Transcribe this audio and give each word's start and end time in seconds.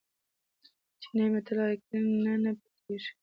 چینایي 1.01 1.31
متل 1.33 1.55
وایي 1.59 1.77
کړنې 1.87 2.35
نه 2.43 2.51
پټېږي. 2.59 3.11